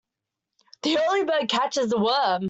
The 0.81 0.97
early 0.97 1.25
bird 1.25 1.47
catches 1.47 1.91
the 1.91 1.99
worm. 1.99 2.39